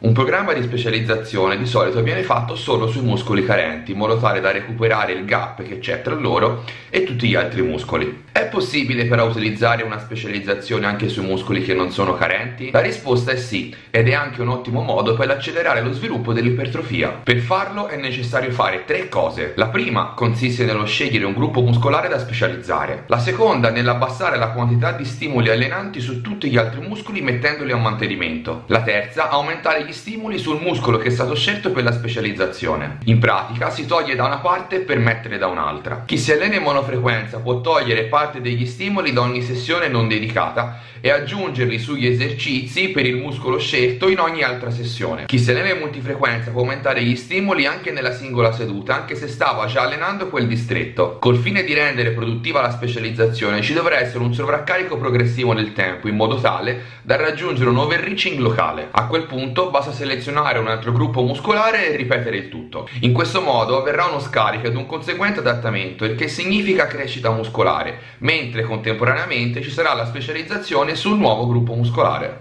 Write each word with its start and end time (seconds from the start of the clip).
Un 0.00 0.14
programma 0.14 0.54
di 0.54 0.62
specializzazione 0.62 1.58
di 1.58 1.66
solito 1.66 2.02
viene 2.02 2.22
fatto 2.22 2.56
solo 2.56 2.86
sui 2.86 3.02
muscoli 3.02 3.44
carenti, 3.44 3.92
in 3.92 3.98
modo 3.98 4.16
tale 4.16 4.40
da 4.40 4.50
recuperare 4.50 5.12
il 5.12 5.26
gap 5.26 5.62
che 5.62 5.78
c'è 5.78 6.00
tra 6.00 6.14
loro 6.14 6.64
e 6.88 7.04
tutti 7.04 7.28
gli 7.28 7.34
altri 7.34 7.60
muscoli. 7.60 8.24
Possibile 8.50 9.04
però 9.04 9.26
utilizzare 9.26 9.84
una 9.84 10.00
specializzazione 10.00 10.84
anche 10.84 11.08
sui 11.08 11.24
muscoli 11.24 11.62
che 11.62 11.72
non 11.72 11.92
sono 11.92 12.14
carenti? 12.14 12.70
La 12.72 12.80
risposta 12.80 13.30
è 13.30 13.36
sì, 13.36 13.72
ed 13.90 14.08
è 14.08 14.12
anche 14.12 14.42
un 14.42 14.48
ottimo 14.48 14.82
modo 14.82 15.14
per 15.14 15.30
accelerare 15.30 15.82
lo 15.82 15.92
sviluppo 15.92 16.32
dell'ipertrofia. 16.32 17.20
Per 17.22 17.38
farlo 17.38 17.86
è 17.86 17.96
necessario 17.96 18.50
fare 18.50 18.84
tre 18.84 19.08
cose. 19.08 19.52
La 19.54 19.68
prima 19.68 20.14
consiste 20.16 20.64
nello 20.64 20.84
scegliere 20.84 21.24
un 21.24 21.32
gruppo 21.32 21.60
muscolare 21.60 22.08
da 22.08 22.18
specializzare. 22.18 23.04
La 23.06 23.20
seconda 23.20 23.70
nell'abbassare 23.70 24.36
la 24.36 24.48
quantità 24.48 24.92
di 24.92 25.04
stimoli 25.04 25.48
allenanti 25.48 26.00
su 26.00 26.20
tutti 26.20 26.50
gli 26.50 26.56
altri 26.56 26.80
muscoli 26.80 27.22
mettendoli 27.22 27.70
a 27.70 27.76
mantenimento. 27.76 28.64
La 28.66 28.82
terza, 28.82 29.28
aumentare 29.28 29.84
gli 29.84 29.92
stimoli 29.92 30.38
sul 30.38 30.60
muscolo 30.60 30.98
che 30.98 31.08
è 31.08 31.12
stato 31.12 31.36
scelto 31.36 31.70
per 31.70 31.84
la 31.84 31.92
specializzazione. 31.92 32.98
In 33.04 33.20
pratica 33.20 33.70
si 33.70 33.86
toglie 33.86 34.16
da 34.16 34.24
una 34.24 34.38
parte 34.38 34.80
per 34.80 34.98
mettere 34.98 35.38
da 35.38 35.46
un'altra. 35.46 36.02
Chi 36.04 36.18
si 36.18 36.32
allena 36.32 36.56
in 36.56 36.62
monofrequenza 36.62 37.38
può 37.38 37.60
togliere 37.60 38.08
parte 38.40 38.48
degli 38.48 38.66
stimoli 38.66 39.12
da 39.12 39.20
ogni 39.20 39.42
sessione 39.42 39.88
non 39.88 40.08
dedicata 40.08 40.80
e 41.02 41.10
aggiungerli 41.10 41.78
sugli 41.78 42.06
esercizi 42.06 42.88
per 42.88 43.06
il 43.06 43.16
muscolo 43.16 43.58
scelto 43.58 44.08
in 44.08 44.18
ogni 44.18 44.42
altra 44.42 44.70
sessione. 44.70 45.24
Chi 45.26 45.38
si 45.38 45.50
allena 45.50 45.72
in 45.72 45.78
multifrequenza 45.78 46.50
può 46.50 46.60
aumentare 46.60 47.02
gli 47.02 47.16
stimoli 47.16 47.64
anche 47.64 47.90
nella 47.90 48.12
singola 48.12 48.52
seduta, 48.52 48.96
anche 48.96 49.14
se 49.14 49.26
stava 49.28 49.64
già 49.66 49.82
allenando 49.82 50.28
quel 50.28 50.46
distretto. 50.46 51.16
Col 51.18 51.38
fine 51.38 51.64
di 51.64 51.72
rendere 51.72 52.10
produttiva 52.10 52.60
la 52.60 52.70
specializzazione 52.70 53.62
ci 53.62 53.72
dovrà 53.72 53.98
essere 53.98 54.22
un 54.22 54.34
sovraccarico 54.34 54.98
progressivo 54.98 55.52
nel 55.52 55.72
tempo, 55.72 56.08
in 56.08 56.16
modo 56.16 56.38
tale 56.38 56.98
da 57.02 57.16
raggiungere 57.16 57.70
un 57.70 57.78
overreaching 57.78 58.38
locale. 58.38 58.88
A 58.90 59.06
quel 59.06 59.24
punto 59.24 59.70
basta 59.70 59.92
selezionare 59.92 60.58
un 60.58 60.68
altro 60.68 60.92
gruppo 60.92 61.22
muscolare 61.22 61.90
e 61.90 61.96
ripetere 61.96 62.36
il 62.36 62.48
tutto. 62.48 62.88
In 63.00 63.12
questo 63.12 63.40
modo 63.40 63.78
avverrà 63.78 64.04
uno 64.04 64.20
scarico 64.20 64.66
ed 64.66 64.76
un 64.76 64.84
conseguente 64.84 65.40
adattamento, 65.40 66.04
il 66.04 66.14
che 66.14 66.28
significa 66.28 66.86
crescita 66.86 67.30
muscolare, 67.30 67.98
mentre 68.30 68.62
contemporaneamente 68.62 69.60
ci 69.60 69.70
sarà 69.70 69.92
la 69.92 70.06
specializzazione 70.06 70.94
sul 70.94 71.18
nuovo 71.18 71.48
gruppo 71.48 71.74
muscolare. 71.74 72.38